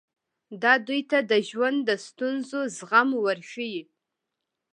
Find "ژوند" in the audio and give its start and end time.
1.49-1.77